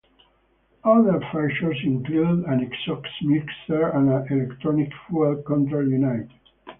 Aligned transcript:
Other 0.83 1.19
features 1.31 1.77
include 1.83 2.45
an 2.45 2.61
exhaust 2.63 3.07
mixer 3.21 3.89
and 3.89 4.09
an 4.09 4.25
electronic 4.31 4.91
fuel 5.07 5.43
control 5.43 5.87
unit. 5.87 6.27